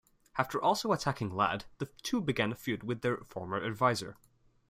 [0.35, 4.17] After also attacking Ladd, the two began a feud with their former adviser.